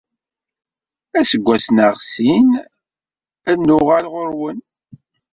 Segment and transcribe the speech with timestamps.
[1.19, 2.47] Aseggas neɣ sin
[3.49, 4.59] ad n-uɣaleɣ ɣur-wen.